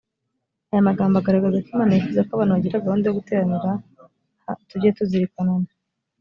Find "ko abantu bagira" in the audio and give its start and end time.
2.27-2.83